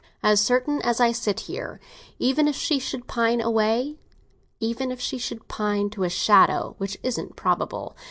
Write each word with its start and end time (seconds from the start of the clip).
"As 0.23 0.41
certain 0.41 0.81
as 0.81 0.97
that 0.97 1.03
I 1.03 1.11
sit 1.11 1.41
here!" 1.41 1.79
"Even 2.17 2.47
if 2.47 2.55
she 2.55 2.79
should 2.79 3.05
pine 3.05 3.39
away?" 3.39 3.99
"Even 4.59 4.91
if 4.91 4.99
she 4.99 5.19
should 5.19 5.47
pine 5.47 5.91
to 5.91 6.01
a 6.03 6.09
shadow, 6.09 6.73
which 6.79 6.97
isn't 7.03 7.35
probable." 7.35 7.95